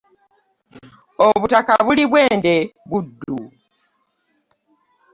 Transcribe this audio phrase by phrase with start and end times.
[1.27, 2.55] Obutaka buli Bwende
[2.89, 3.37] Buddu.